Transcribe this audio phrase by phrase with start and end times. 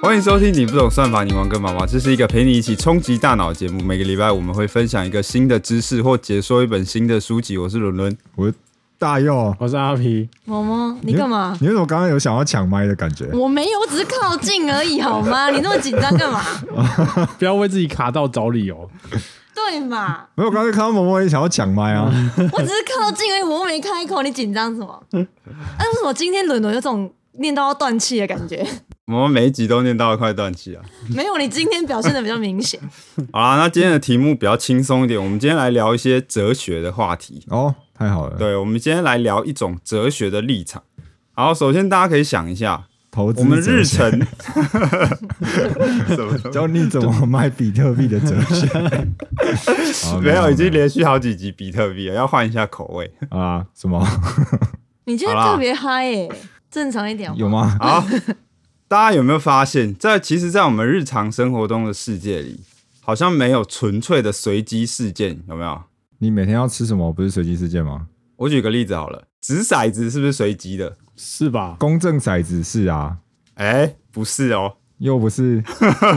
[0.00, 1.84] 欢迎收听《你不懂算法，你玩个毛毛》。
[1.86, 3.82] 这是一个陪你一起冲击大脑的节目。
[3.82, 7.58] 每个礼拜我们会分享一个新的知识或解说一本新的书籍。
[7.58, 8.54] 我是伦伦，我是
[8.96, 10.28] 大佑，我是阿皮。
[10.44, 11.56] 毛毛，你干嘛？
[11.60, 13.28] 你为什么刚刚有想要抢麦的感觉？
[13.32, 15.50] 我没有，我只是靠近而已，好吗？
[15.50, 16.42] 你那么紧张干嘛？
[17.36, 18.88] 不要为自己卡到找理由。
[19.52, 20.26] 对嘛？
[20.36, 22.08] 没有，刚才看到萌萌也想要抢麦啊。
[22.52, 25.02] 我只是靠近而已，我又没开口，你紧张什么？
[25.10, 25.18] 哎，
[25.86, 28.64] 为什么今天伦伦有种念到要断气的感觉？
[29.10, 30.84] 我们每一集都念到快断气啊！
[31.08, 32.78] 没有，你今天表现的比较明显。
[33.32, 37.42] 好啦，那今天的题目比较轻松一点，我们今天来聊一些哲学的话题。
[37.48, 38.36] 哦，太好了。
[38.36, 40.82] 对，我们今天来聊一种哲学的立场。
[41.32, 44.20] 好，首先大家可以想一下，投资我们日程
[46.52, 48.66] 教你怎么卖比特币的哲学。
[50.04, 53.10] 好没有，已经连续好几集比特币了，要换一下口味。
[53.30, 53.64] 啊？
[53.74, 54.06] 什么？
[55.06, 56.30] 你今天特别嗨耶，
[56.70, 57.48] 正常一点好好有？
[57.48, 57.78] 吗？
[57.80, 58.04] 好，
[58.88, 62.60] 大家有没有发现，在其实，在我们日常生活中的世界里，
[63.00, 65.82] 好像没有纯粹的随机事件，有没有？
[66.20, 67.12] 你每天要吃什么？
[67.12, 68.06] 不是随机事件吗？
[68.36, 70.96] 我举个例子好了，掷骰子是不是随机的？
[71.16, 71.76] 是吧？
[71.78, 73.18] 公正骰子是啊，
[73.56, 75.62] 哎，不是哦，又不是。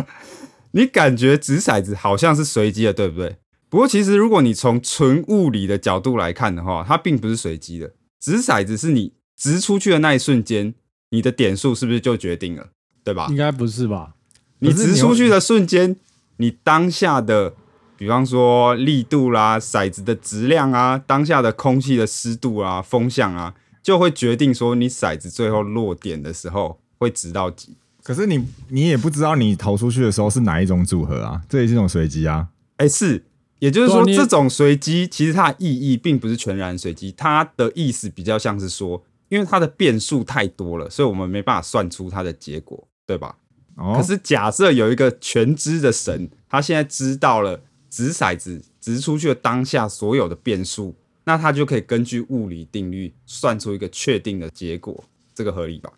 [0.71, 3.35] 你感觉掷骰子好像是随机的，对不对？
[3.67, 7.91] 不过其实如果你从纯物理的角度来看的话，它并不是随机的。
[8.21, 10.73] 掷骰子是你掷出去的那一瞬间，
[11.11, 12.69] 你的点数是不是就决定了，
[13.03, 13.35] 对吧应？
[13.35, 14.15] 该不是吧？
[14.59, 15.95] 你可是你掷出去的瞬间，
[16.37, 17.53] 你当下的，
[17.97, 27.75] 比方说力度啦、骰子的质量啊、当下的空气的湿度啊、风向啊，就会决定说你骰子最后落点的时候会直到几。
[28.03, 32.47] 可是你你也不知道你投出去的时候是哪一种组合啊，这也是一种随机啊。
[32.77, 33.23] 哎，是，
[33.59, 43.37] 也就是说，这种随机其实它的意义并不是全然随机，它的意思比较像是说，因为它的变数太多了，所以我们没办法算出它的结果，对吧？
[43.77, 55.93] 哦，可是假设有一个全知的神，他现在知道了掷骰子掷出去的当下所有的变数，那他就可以根据物理定律算出一个确定的结果，这个合理吧？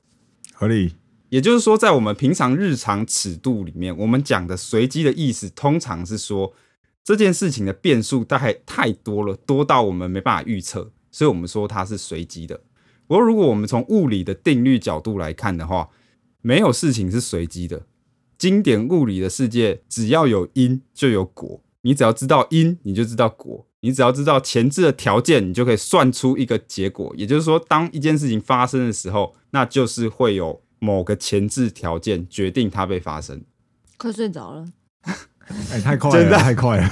[0.53, 0.93] 合理。
[1.29, 6.53] 也就是说，在我们平常日常尺度里面，我们讲的随机的意思，通常是说
[7.03, 12.61] 这件事情的变数大概太多了，多到我们没办法预测，所以我们说它是随机的。
[13.13, 15.89] 不过，如果我们从物理的定律角度来看的话，
[16.41, 17.85] 没有事情是随机的。
[18.39, 23.67] 经典物理的世界，只要有因就有果，你只要知道因，你就知道果。
[23.81, 27.13] 你只要知道前置的条件，你就可以算出一个结果。
[27.15, 33.43] 也就是说，当一件事情发生的时候，那就是会有某个前置条件决定它被发生。
[33.97, 34.65] 快睡着了。
[35.71, 36.87] 哎、太快了，真的太快了。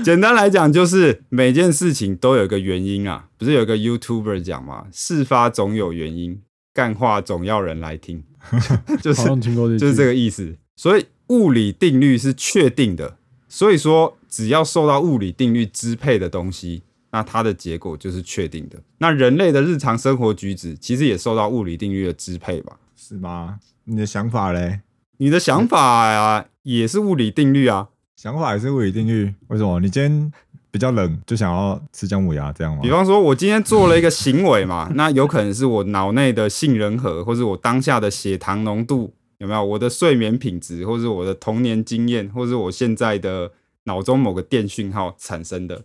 [0.04, 3.26] 简单来讲，就是每件事情都有一个原因啊。
[3.36, 6.40] 不是有一个 YouTuber 讲嘛，事发总有原因，
[6.72, 8.22] 干话总要人来听，
[9.02, 10.56] 就是好像听过这，就是这个意思。
[10.76, 13.16] 所以物理定律是确定的，
[13.48, 18.78] 所以说只要受到物理定律支配的东西，那它的结果就是确定的。
[18.98, 22.76] 那人类的日常生活举止其实也受到物理定律的支配吧？
[22.96, 23.58] 是吗？
[23.84, 24.80] 你的想法嘞？
[25.16, 27.88] 你的想法呀、也是物理定律啊。
[28.16, 29.34] 想法也是物理定律？
[29.48, 29.80] 为什么？
[29.80, 30.32] 你今天
[30.70, 32.80] 比较冷，就想要吃姜母鸭这样吗？
[32.82, 43.52] 比方说，我今天做了一个行为嘛， 那有可能是我脑内的杏仁核，或是我当下的血糖浓度有没有，我的睡眠品质，或是我的童年经验，或是我现在的
[43.84, 45.82] 脑中某个电讯号产生的。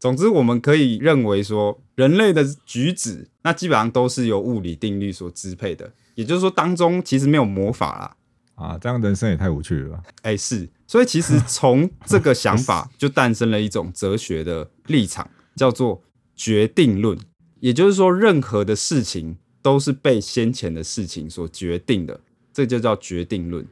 [0.00, 5.92] 总之，我们可以认为说，人类的举止，那基本上都是由物理定律所支配的。
[6.16, 8.15] 也就是说，当中其实没有魔法啦。
[8.56, 10.02] 啊，这样人生也太无趣了吧？
[10.22, 16.02] 哎，是，所以其实 从这个想法就诞生了一种哲学的立场，叫做
[16.34, 17.18] 决定论。
[17.60, 22.20] 也就是说，任何的事情都是被先前的事情所决定的，
[22.52, 23.66] 这就叫决定论。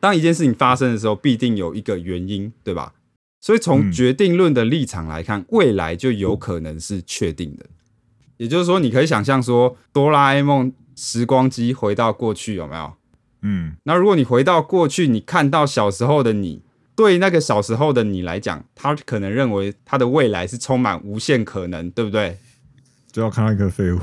[0.00, 2.94] 当一件事情发生的时候，必定有一个原因，对吧？
[3.40, 7.66] 所以从嗯决定论的立场来看，未来就有可能是确定的。
[8.36, 12.92] 也就是说，你可以想象说，哆啦 A 梦时光机回到过去，有没有？
[13.42, 16.62] 嗯，那如果你回到过去，你看到小时候的你，
[16.96, 22.38] 对那个小时候的你来讲，他可能认为他的未来是充满无限可能，对不对？
[23.10, 23.98] 就要看到一个废物。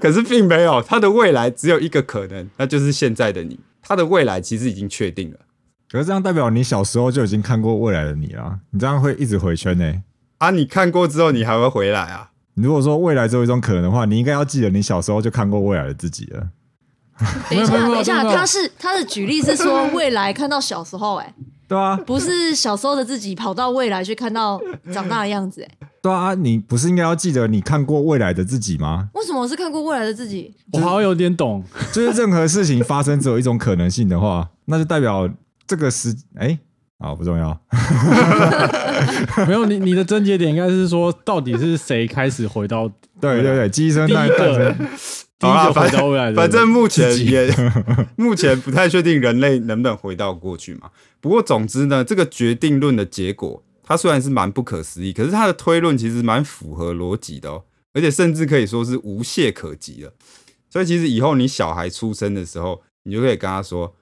[0.00, 3.58] 可是并没有，他的未来只有一个可能，那就是现在的你。
[3.86, 5.38] 他的未来其实已经确定了
[5.90, 10.02] 可是这样代表你小时候就已经看过未来的你了，你这样会一直回圈呢、
[10.38, 10.50] 啊！
[10.50, 12.30] 你看过之后，你还会回来啊？
[12.54, 16.48] 你如果说未来只有一种可能的话，你应该要记得你小时候就看过未来的自己了。
[17.48, 21.34] 等一下，等一下，他是他的举例是说未来看到小时候、哎，
[21.68, 24.60] 对啊，不是小时候的自己跑到未来去看到
[24.92, 29.08] 长大的样子、哎，对啊，你不是应该要记得你看过未来的自己吗？
[29.14, 30.54] 为什么我是看过未来的自己？
[30.72, 31.62] 我好像有点懂。
[31.92, 35.28] 就是任何事情发生只有一种可能性的话， 那就代表
[35.66, 36.58] 这个时哎。
[36.98, 37.60] 啊，不重要。
[39.46, 42.90] 没有你，你的症结点应该是说，到底是谁开始回到？
[43.24, 44.88] 对对对，鸡生第一诞个生，
[45.38, 47.52] 第一个回到未来的，反正目前也
[48.16, 50.90] 目前不太确定人类能不能回到过去嘛。
[51.20, 60.12] 不过总之呢，这个决定论的结果，它虽然是蛮不可思议，可是它的推论其实蛮符合逻辑的哦，而且甚至可以说是无懈可击的。
[60.70, 63.94] 所以其实以后你小孩出生的时候，你就可以跟他说：“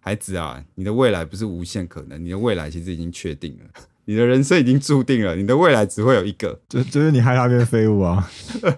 [0.00, 3.64] 孩子啊，你的未来不是无限可能，你的未来其实已经确定了，
[4.06, 6.58] 你的人生已经注定了，你的未来只会有一个。
[6.68, 8.30] ”就就是你害他变废物啊！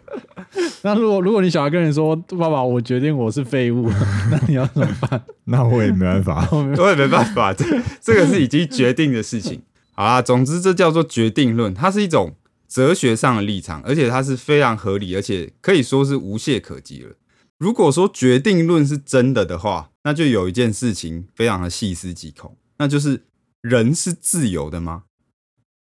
[0.83, 3.91] 那如果如果你小孩跟你说：“爸爸，我决定我是废物。
[4.31, 5.23] ”那你要怎么办？
[5.45, 6.49] 那我也没办法。
[6.51, 7.65] 我也没办法，这
[8.01, 9.63] 这个是已经决定的事情。
[9.93, 12.35] 好啦，总之这叫做决定论，它是一种
[12.67, 17.11] 哲学上的立场，而且它是非常合理，而且可以说是无懈可击了。
[17.59, 23.25] 如果说决定论是真的的话，那就有一件事情非常的细思极恐，那就是
[23.61, 25.03] 人是自由的吗？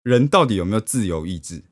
[0.04, 1.62] 人到底有没有自由意志？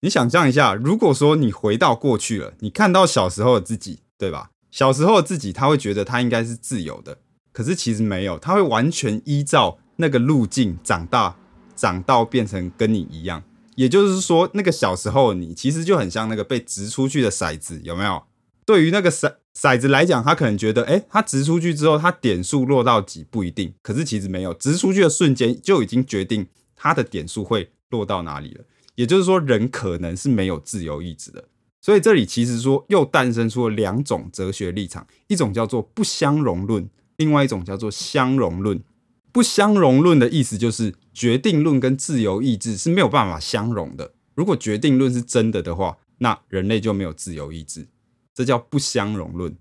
[0.00, 4.50] 你想象一下，如果说你回到过去了，你看到小时候的自己，对吧？
[4.70, 7.18] 小时候的自己，他会觉得他应该是自由的，
[7.52, 11.36] 可是其实没有，他会完全依照那个路径长大，
[11.74, 13.42] 长到变成跟你一样。
[13.74, 18.22] 也就是说，那个小时候你，其实就很像那个被掷出去的骰子，有没有？
[18.64, 28.64] 对于那个骰骰子来讲，他可能觉得，哎，他掷出去之后，他点数落到几不一定，可是其实没有，掷出去的瞬间就已经决定他的点数会落到哪里了。
[28.94, 31.48] 也就是说，人可能是没有自由意志的。
[31.80, 38.82] 所以这里其实说又诞生出了两种哲学立场，一种叫做不相容论，另外一种叫做相容论。
[39.30, 44.14] 不相容论的意思就是决定论跟自由意志是没有办法相容的。
[44.34, 47.86] 如果决定论是真的的话，那人类就没有自由意志，
[48.34, 49.54] 这叫不相容论。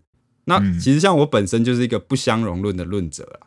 [0.46, 3.45] 那嗯其实像我本身就是一个不相容论的论者啦。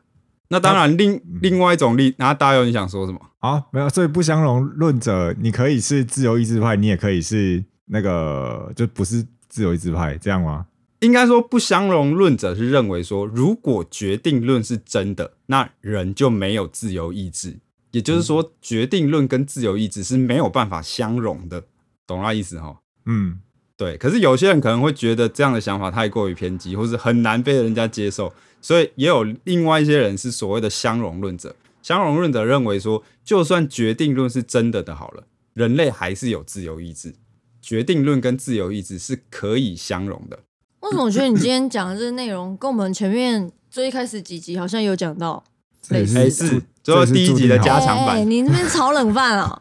[0.48, 3.20] 那当然另，另外一种例，然后大友你想说什么？
[3.40, 10.66] 啊，没有，所以不相容论者，你可以是自由意志派，你也可以是那个就不是自由意志派，这样吗？
[11.00, 17.58] 应该说，不相容论者是认为说，如果决定论是真的，那人就没有自由意志。
[17.92, 21.62] 也就是说，决定论跟自由意志是没有办法相容的，
[22.06, 22.76] 懂那意思哈？
[23.06, 23.40] 嗯，
[23.78, 23.96] 对。
[23.96, 28.30] 可是有些人可能会觉得这样的想法太过于偏激，或是很难被人家接受，
[28.60, 31.56] 所以也有另外一些人是所谓的相容论者。
[31.80, 35.22] 相容论者认为说，就算决定论是真的的，好了，
[35.54, 37.14] 人类还是有自由意志，
[37.62, 40.40] 决定论跟自由意志是可以相容的。
[40.80, 45.42] 为什么我觉得你今天讲的这个内容跟我们前面最一开始几集好像有讲到？
[45.88, 49.60] 这也哎、是是，最后 第一集的加强版，哎你那边炒冷饭啊？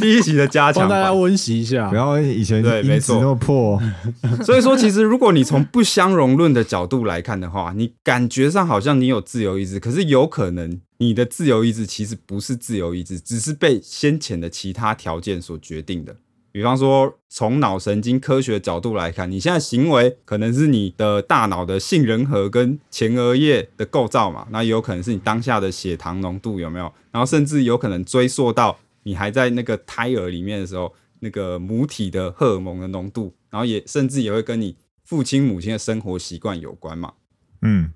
[0.00, 1.20] 第一集的加强帮大家版。
[1.20, 1.96] 温习一下不。
[1.96, 3.80] 要以前对没错那么破，
[4.44, 16.16] 所以说，其实如果你从不相容论的角度来看的话，你感觉上好像你有自由意志，可是有可能你的自由意志其实不是自由意志，只是被先前的其他条件所决定的。
[16.56, 37.12] 比方说，从脑神经科学角度来看，你现在行为可能是你的大脑的杏仁核跟前额叶的构造嘛，那也有可能是你当下的血糖浓度有没有，然后甚至有可能追溯到你还在那个胎儿里面的时候，那个母体的荷尔蒙的浓度，然后也甚至也会跟你父亲母亲的生活习惯有关嘛。
[37.60, 37.92] 嗯，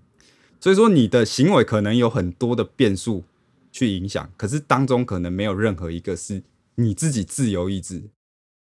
[0.61, 3.25] 所以说你的行为可能有很多的变数
[3.73, 6.43] 去影响，可是当中可能没有任何一个是
[6.75, 8.11] 你自己自由意志。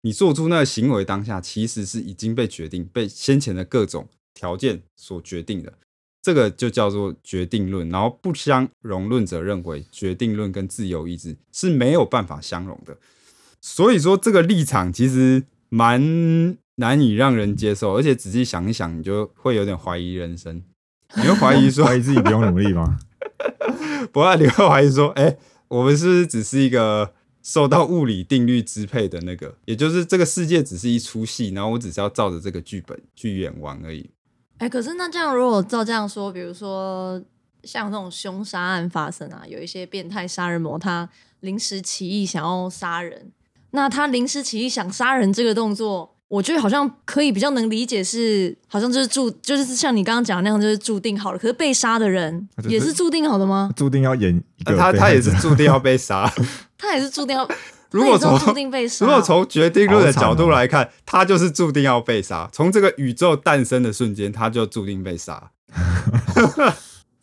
[0.04, 5.74] 你做出那个行为当下，其实是已经被决定、被先前的各种条件所决定的，
[6.22, 7.90] 这个就叫做决定论。
[7.90, 12.98] 然后不相容论者认为，决定论跟自由意志是没有办法相容的。
[13.62, 20.62] 所以说，这个立场其实蛮难以让人接受，而且仔细想一想，你就会有点怀疑人生。
[21.16, 23.00] 你会怀疑说， 怀疑自己不用努力吗？
[24.12, 25.38] 不然你会怀疑说，哎、
[25.70, 29.56] 我们是不是只是一个受到物理定律支配的那个？
[29.66, 34.10] 也就是这个世界只是一出戏，然后我只是要照着这个剧本去演完而已。
[34.60, 37.22] 哎、可是那这样如果照这样说，比如说
[37.64, 41.10] 像这种凶杀案发生啊，有一些变态杀人魔他
[41.42, 43.34] 临时起意想要杀人，
[43.72, 51.38] 那他临时起意想杀人这个动作，我觉得好像可以比较能理解是，好像就是注就是像你刚刚讲的那样，就是注定好了。
[51.38, 53.70] 可是被杀的人也是注定好的吗？
[53.76, 56.32] 注定要演一个他 他也是注定要被杀。
[56.78, 57.48] 他也是注定要，
[57.92, 62.50] 如果从注定被杀，如果从决定论的角度来看，他就是注定要被杀。
[62.52, 65.52] 从这个宇宙诞生的瞬间，他就注定被杀。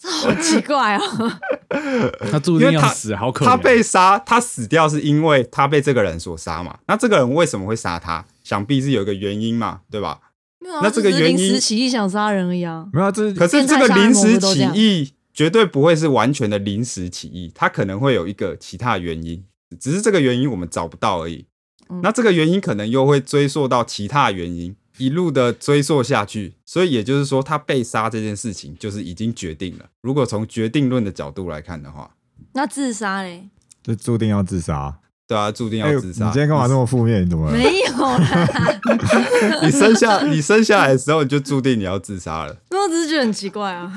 [0.03, 1.33] 好奇怪哦。
[2.31, 3.49] 他注定要死，好可怜。
[3.49, 6.79] 他被杀，他死掉是因为他被这个人所杀嘛？
[6.87, 8.25] 那这个人为什么会杀他？
[8.51, 10.19] 想必是有一个原因嘛，对吧？
[10.59, 12.85] 没有啊，那这个原因临时起意想杀人而已啊。
[12.93, 19.45] 没有啊，这可是这个临时起魔不都这样义绝对不会是完全的临时起义，它可能会有一个其他原因，
[19.79, 21.47] 只是这个原因我们找不到而已。
[21.89, 26.55] 嗯那这个原因可能又会追溯到其他原因，一路的追溯下去。
[26.67, 29.87] 所以也就是说，他被杀这件事情就是已经决定了。
[30.01, 32.17] 如果从决定论的角度来看的话，
[32.55, 33.49] 那自杀嘞？
[33.83, 35.00] 就注定要自杀。
[35.31, 36.25] 对啊，注定哎，要自杀。
[36.25, 37.25] 你今天干嘛这么负面？
[37.25, 37.53] 你怎么了？
[37.53, 38.81] 没有啦，
[39.63, 42.57] 你生下你生下来的时候，你就注定你要自杀了。
[42.71, 43.97] 那我只是觉得很奇怪啊。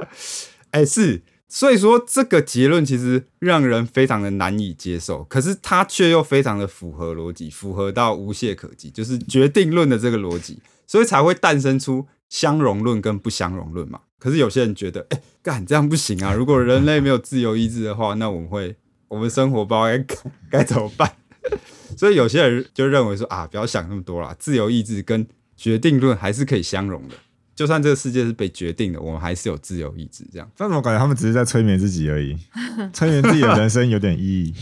[0.72, 14.00] 哎、是，所以说这个结论其实让人非常的难以接受，可是它却又非常的符合逻辑，符合到无懈可击，就是决定论的这个逻辑，所以才会诞生出相容论跟不相容论嘛。
[14.18, 16.32] 可是有些人觉得，哎、干这样不行啊！
[16.32, 18.74] 如果人类没有自由意志的话，那我们会
[19.14, 20.04] 我们生活不知道该
[20.58, 21.10] 该怎么办。
[21.96, 25.24] 所以有些人就认为说啊，不要想那么多啦，自由意志跟
[25.56, 27.14] 决定论还是可以相容的。
[27.54, 30.24] 就算这个世界是被决定的，我们还是有自由意志。
[30.32, 32.36] 这样，但怎么感觉他们只是在催眠自己而已？
[32.92, 34.54] 催眠自己的人生有点意义，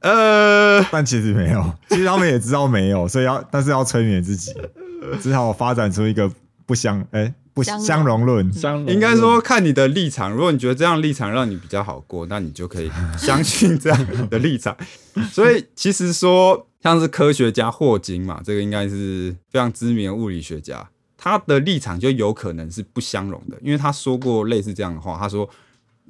[0.00, 1.72] 呃，但其实没有。
[1.88, 4.52] 其实他们也知道没有，所以要但是要催眠自己，
[5.22, 6.28] 只好发展出一个
[6.66, 8.52] 不相哎、不相容相容论。
[8.52, 10.32] 相应该说看你的立场。
[10.32, 14.76] 如果你觉得这样立场让你比较好过，那你就可以相信这样的立场。
[15.32, 25.18] 所以其实说，像是科学家霍金嘛，这个应该是非常知名的物理学家，他的立场就有可能是不相容的，因为他说过类似这样的话。
[25.18, 25.50] 他说，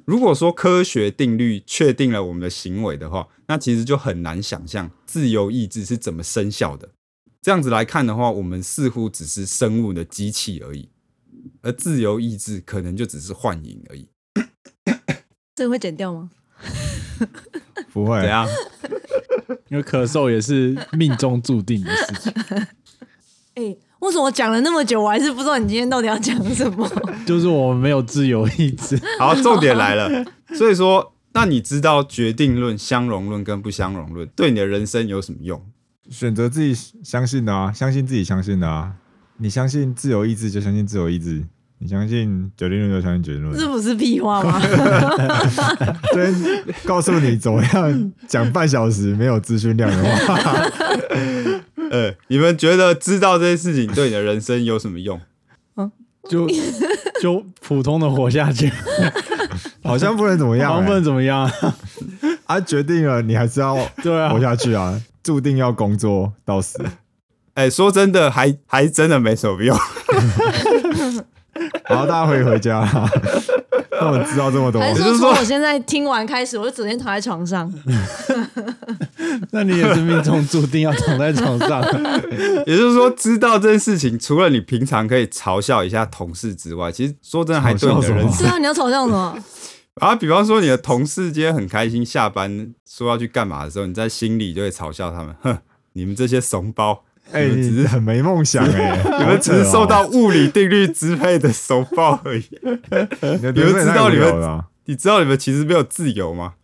[0.05, 6.89] 如果说科学定律确定了我们的行为的话，那其实就很难想象自由意志是怎么生效的。
[7.41, 10.89] 这样子来看的话，我们似乎只是生物的机器而已。
[11.61, 14.07] 而自由意志可能就只是幻影而已。
[15.55, 16.29] 这个会剪掉吗？
[17.91, 18.47] 不会怎，样？
[19.69, 22.33] 因为咳嗽也是命中注定的事情，
[23.55, 26.89] 哎、为什么讲了那么久，我还是不知道你今天到底要讲什么？
[27.27, 28.99] 就是我们没有自由意志。
[29.19, 30.09] 好，重点来了。
[30.55, 35.61] 所以说，那你知道决定论、相容论跟不相容论对你的人生有什么用？
[36.09, 36.73] 选择自己
[37.03, 38.95] 相信的啊，相信自己相信的啊。
[39.39, 41.43] 你相信自由意志就相信自由意志，
[41.79, 43.57] 你相信九零论就相信决定论。
[43.57, 44.59] 这不是屁话吗？
[46.13, 46.33] 对，
[46.85, 50.35] 告诉你怎么样讲半小时没有资讯量的话，
[51.89, 55.19] 呃，你们觉得知道这些事情对你的人生有什么用？
[56.29, 56.45] 就
[57.21, 58.69] 就普通的活下去，
[59.81, 61.03] 好像不能怎么样、好像不能欸。
[61.03, 61.49] 怎么样。
[62.45, 66.77] 啊，决定了你还是要对啊活，下去啊，注定要工作到死。
[67.59, 69.77] 哎、说真的，还还真的没什么用。
[71.83, 73.11] 好，大家可以回家啦。
[73.99, 77.69] 那我知道这么多，还是说也就是说从我现在听完开始，我就整天躺在床上？
[79.51, 81.81] 那你也是命中注定要躺在床上。
[82.65, 89.37] 也就是说，知道这件事情，除了你平常可以嘲笑一下同事之外，其实说真的，还对你的人是啊，你要嘲笑什么？
[89.95, 95.57] 啊，比方说你的同事今天很开心下班说要去干嘛的时候，你在心里就会嘲笑他们，哼，
[95.91, 102.43] 你们这些怂包，哎、你们只是很没梦想哎、 你们只是受到物理定律支配的手抱而已。
[102.63, 106.53] 你们知道你们你知道你们其实没有自由吗？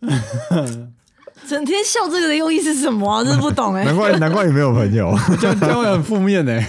[1.48, 3.22] 整天笑这个的用意是什么啊？
[3.22, 5.16] 真是不懂哎、难怪难怪你没有朋友。
[5.40, 6.68] 这样这样会很负面哎，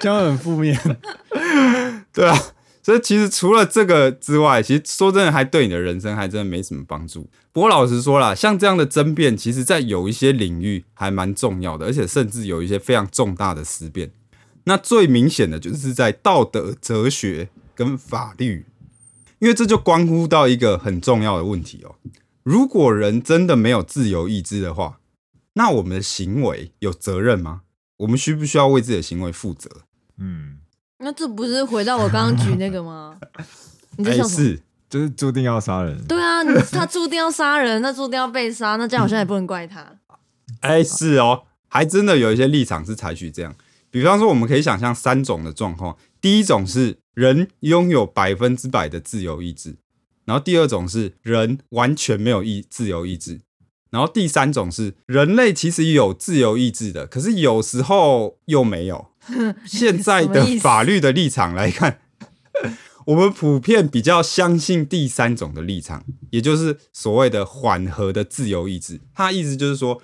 [0.00, 0.76] 这样会很负面。
[2.12, 2.36] 对啊，
[2.88, 7.28] 所以其实除了这个之外，其实说真的，还对你的人生还真的没什么帮助。
[7.52, 14.12] 不过老实说啦，像这样的争辩，其实在有一些领域还蛮重要的，而且甚至有一些非常重大的思辨。
[14.64, 18.64] 那最明显的就是在道德、哲学跟法律，
[19.38, 21.96] 因为这就关乎到一个很重要的问题哦。
[22.42, 25.00] 如果人真的没有自由意志的话，
[25.52, 27.64] 那我们的行为有责任吗？
[27.98, 29.68] 我们需不需要为自己的行为负责？
[30.16, 30.57] 嗯，
[30.98, 33.16] 那这不是回到我刚刚举那个吗？
[33.96, 34.48] 你在哎，笑什么？
[34.48, 35.96] 是，就是注定要杀人。
[36.06, 39.86] 对啊，你他注定要杀人，那注定要被杀，那这样好像也不能怪他。
[40.60, 43.54] 哎，是哦，还真的有一些立场是采取这样。
[43.90, 49.76] 比方说，我们可以想象三种的状况：第一种是人拥有百分之百的自由意志，
[50.24, 53.40] 然后第二种是人完全没有意自由意志，
[53.90, 59.06] 然后第三种是人类其实有自由意志的，可是有时候又没有。
[59.66, 62.00] 现在的法律的立场来看，
[63.06, 69.00] 我们普遍比较相信第三种的立场，也就是所谓的缓和的自由意志。
[69.14, 70.02] 它的意思就是说，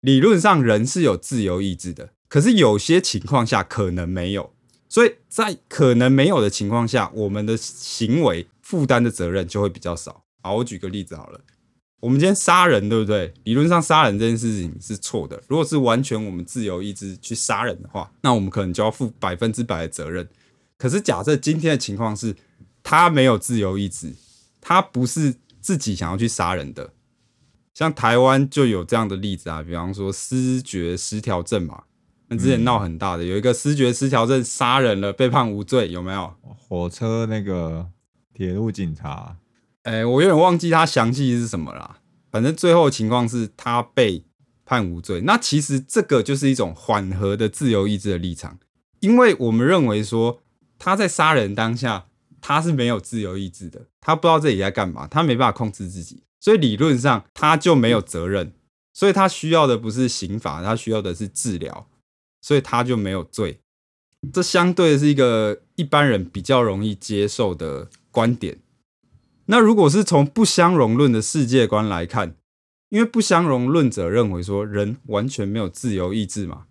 [0.00, 4.52] 理论上人是有自由意志的，可是有些情况下可能没有。
[4.88, 10.22] 所以在可能没有的情况下，我们的行为负担的责任就会比较少。
[10.40, 11.40] 好，我举个例子好了，
[12.04, 13.32] 我们今天杀人，对不对？
[13.44, 15.42] 理论上杀人这件事情是错的。
[15.48, 20.28] 如果是完全我们自由意志去杀人的话，那我们可能就要负百分之百的责任。
[20.76, 22.36] 可是假设今天的情况是，
[22.82, 24.12] 他没有自由意志，
[24.60, 26.90] 他不是自己想要去杀人的。
[27.72, 31.84] 像台湾就有这样的例子啊，比方说失觉失调症嘛，
[32.28, 36.34] 那之前闹很大的，有一个失觉失调症杀人了，被判无罪，有没有？
[36.68, 37.86] 火车那个
[38.34, 39.34] 铁路警察，
[39.84, 42.00] 哎、我有点忘记他详细是什么啦。
[42.30, 44.24] 反正最后情况是他被
[44.66, 45.20] 判无罪。
[45.20, 48.58] 那其实这个就是一种缓和的自由意志的立场，
[49.00, 50.42] 因为我们认为说
[50.78, 52.06] 他在杀人当下
[52.40, 58.52] 他是没有自由意志的，他不知道自己在干嘛，他没办法控制自己，所以理论上他就没有责任，
[58.92, 61.88] 所以他需要的不是刑罚，他需要的是治疗，
[62.40, 63.60] 所以他就没有罪。
[64.32, 68.58] 这相对是一个一般人比较容易接受的观点。
[69.46, 72.36] 那如果是从不相容论的世界观来看，
[72.88, 76.64] 因为不相容论者认为说人完全没有自由意志嘛，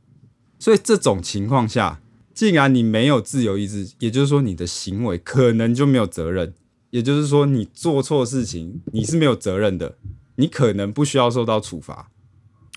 [0.57, 2.01] 所以这种情况下，
[2.33, 6.53] 既然你没有自由意志，也就是说你的行为可能就没有责任，
[6.89, 9.97] 也就是说你做错事情你是没有责任的，
[10.37, 12.09] 你可能不需要受到处罚。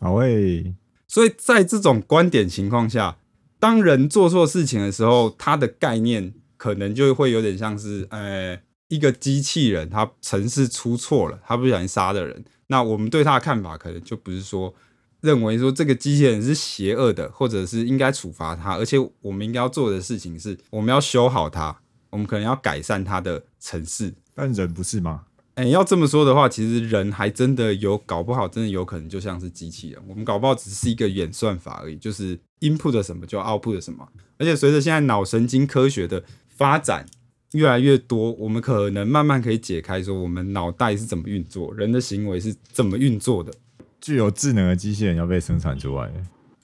[0.01, 0.75] 好喂，
[1.09, 3.19] 所以在这种观点情况下，
[3.59, 12.45] 当人做错事情的时候，他的概念可能就会有点像是，呃，一个机器人，他程式出错了，他不小心杀的人。
[12.69, 14.75] 那我们对他的看法，可能就不是说
[15.21, 21.77] 认为说这个机器人是邪恶的，或者是应该处罚他，而且我们应该要做的事情是，我们要修好它，
[22.11, 24.15] 我们可能要改善它的程式。
[24.35, 25.23] 但人不是吗？
[25.55, 30.03] 哎、要这么说的话，其实人还真的有搞不好，真的有可能就像是机器人。
[30.07, 34.07] 我们搞不好只是一个演算法而已，就是 input 什么就 output 什么。
[34.37, 37.07] 而且随着现在脑神经科学的发展
[37.53, 43.53] 越来越多，我们可能慢慢可以解开说我们脑袋是怎么运作，人的行为是怎么运作的。
[44.01, 46.11] 具有智能的机器人要被生产出来，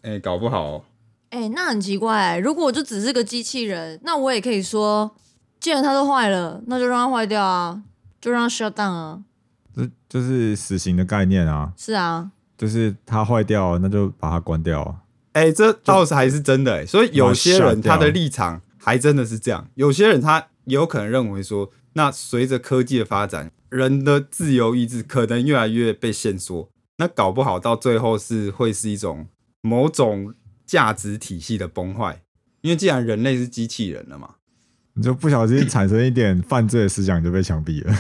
[0.03, 0.85] 哎、搞不好、哦，
[1.31, 5.16] 哎、那很奇怪、如果我就只是个机器人，那我也可以说，
[5.59, 7.83] 既然它都坏了，那就让它坏掉啊，
[8.21, 9.23] 就让它 shut down 啊。
[9.75, 14.97] 这就是死刑的概念啊，是啊，就是它坏掉，那就把它关掉啊。
[15.33, 29.27] 哎、这倒是还是真的哎、所以有些人他的立场还真的是这样，有些人他也有可能认为说，那随着科技的发展，人的自由意志可能越来越被限缩，那搞不好到最后是会是一种
[29.61, 30.35] 某种
[30.66, 32.22] 价值体系的崩坏，
[32.61, 34.37] 因为既然人类是机器人了嘛，
[34.94, 37.96] 你就不小心产生一点犯罪的思想，你就被枪毙了。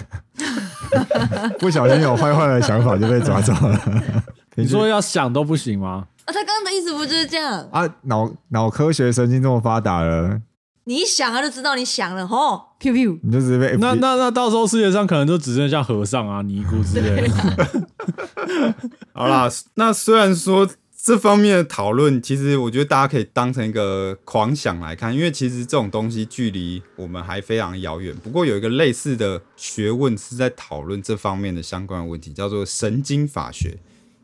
[1.58, 4.12] 不小心有坏坏的想法就被抓走了。
[4.56, 6.06] 你说要想都不行吗？
[6.24, 7.66] 啊，他刚刚的意思不就是这样？
[7.72, 10.42] 啊，脑脑科学神经这么发达了，
[10.84, 13.18] 你一想，他就知道你想了，吼，pew pew。
[13.22, 17.86] 你就直接被那那那到时候世界上可能就只剩下和尚啊、尼姑之类的。
[19.14, 20.68] 好啦，那虽然说
[21.00, 28.14] 这方面的讨论，其实我觉得大家可以当成一个狂想来看，因为其实这种东西距离我们还非常遥远。
[28.16, 33.78] 不过有一个类似的学问是在讨论这方面的相关问题，叫做神经法学，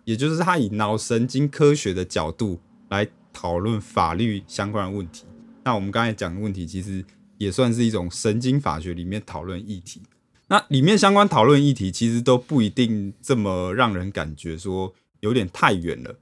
[0.04, 5.24] 也就是他以脑神经科学的角度来讨论法律相关的问题。
[5.64, 7.04] 那我们刚才讲的问题，其实
[7.36, 10.02] 也算是一种神经法学里面讨论议题。
[10.48, 16.18] 那里面相关讨论议题其实都不一定这么让人感觉说有点太远了。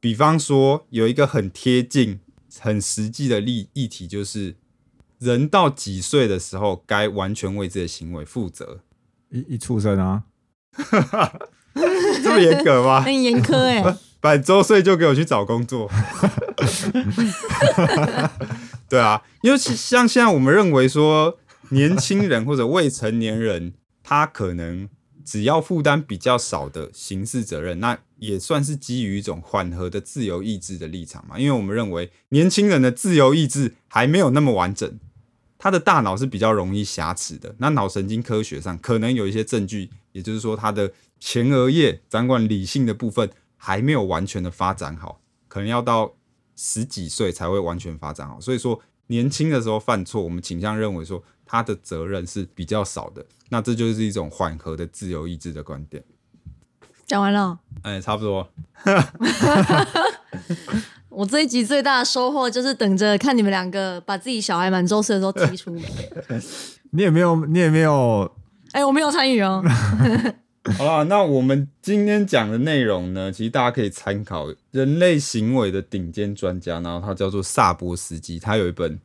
[0.00, 2.20] 比方说，有一个很贴近、
[2.58, 4.56] 很实际的例议题，就是
[5.18, 8.80] 人到几岁的时候该完全为自己的行为负责？
[9.30, 10.24] 一一出生啊，
[12.22, 13.00] 这么严格吗？
[13.00, 15.90] 很严苛哎、 满周岁就给我去找工作。
[18.88, 21.38] 对啊，因为其像现在我们认为说，
[21.70, 24.88] 年轻人或者未成年人，他可能
[25.24, 31.38] 只要负担比较少的刑事责任，那也算是基于一种缓和的自由意志的立场嘛。
[31.38, 35.00] 因为我们认为年轻人的自由意志还没有那么完整，
[35.62, 37.54] 他的大脑是比较容易瑕疵的。
[37.58, 46.14] 那脑神经科学上可能有一些证据，也就是说，他的前额叶掌管理性的部分还没有完全的发展好，可能要到
[46.56, 48.40] 十几岁才会完全发展好。
[48.40, 53.24] 所以说，年轻的时候犯错，我们倾向认为说他的责任是比较少的。
[53.50, 56.02] 那这就是一种缓和的自由意志的观点。
[57.06, 57.60] 讲完了。
[57.82, 58.50] 哎，差不多。
[61.10, 65.82] 我这一集最大的收获就是等着看你们两个把自己小孩满周岁的时候踢出门。
[66.92, 68.30] 你也没有，你也没有，
[68.72, 69.62] 哎、我没有参与哦。
[70.78, 79.00] 好啦，那我们今天讲的内容呢，其实大家可以参考人类行为的顶尖专家，然后他叫做萨波斯基，他有一本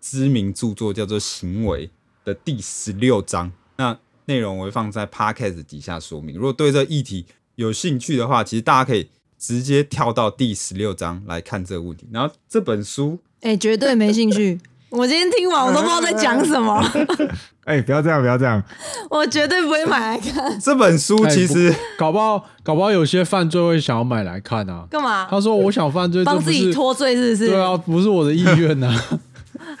[0.00, 1.88] 知名著作叫做《行为》
[2.24, 3.50] 的第十六章。
[3.76, 6.36] 那内容我会放在 podcast 底下说明。
[6.36, 9.08] 如果对这议题有兴趣的话，其实大家可以
[9.40, 12.06] 直接跳到第十六章来看这个问题。
[12.12, 14.60] 然后这本书哎、绝对没兴趣。
[14.90, 16.84] 我今天听完，我都不知道在讲什么，
[17.64, 18.62] 哎、不要这样，不要这样。
[19.08, 20.58] 我绝对不会买来看。
[20.60, 24.84] 这本书哎其实搞不好搞不好有些犯罪会想要买来看啊。
[24.90, 25.26] 干嘛？
[25.30, 27.48] 他说我想犯罪，帮自己脱罪是不是？
[27.50, 29.20] 对啊，不是我的意愿呐、啊。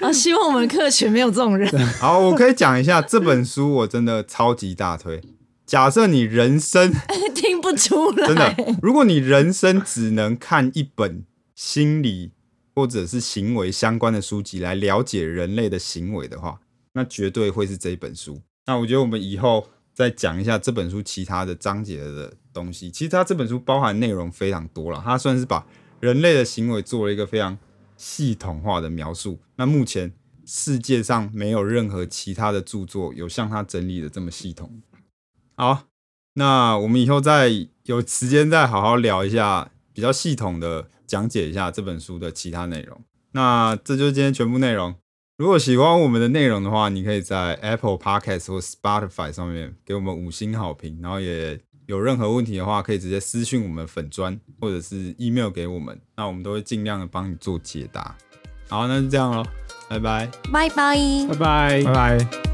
[0.00, 1.68] 啊，希望我们的客群没有这种人。
[1.98, 5.20] 好，我可以讲一下这本书，我真的超级大推。
[5.66, 6.92] 假设你人生
[7.34, 12.32] 听出来，真的，如果你人生只能看一本心理
[12.74, 16.60] 或者是行为相关的书籍来了解人类的行为的话，
[16.92, 18.40] 那绝对会是这一本书。
[18.66, 22.90] 那我觉得我们以后再讲一下这本书其他的章节的东西。
[22.90, 25.66] 其实它这本书包含内容非常多了，它算是把
[26.00, 27.58] 人类的行为做了一个非常
[27.96, 29.38] 系统化的描述。
[29.56, 30.12] 那目前
[30.46, 34.80] 世界上没有任何其他的著作有像它整理的这么系统。
[35.56, 35.84] 好，
[36.34, 37.50] 那我们以后再
[37.84, 43.00] 有时间再好好聊一下，比较系统的讲解一下这本书的其他内容。
[43.32, 44.94] 那这就是今天全部内容。
[45.36, 58.14] 如果喜欢我们的内容的话，你可以在 Apple Podcast 或 Spotify 上面给我们五星好评，然后也有任何问题的话，可以直接私信我们粉砖或者是 email 给我们，那我们都会尽量的帮你做解答。
[58.68, 59.46] 好，那就这样咯，
[59.88, 60.30] 拜拜。
[60.52, 60.96] 拜拜。
[61.28, 62.18] 拜拜拜。
[62.18, 62.49] 拜。